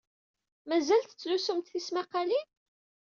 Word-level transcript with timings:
Mazal 0.67 1.01
tettlusumt 1.05 1.67
tismaqqalin? 1.71 2.47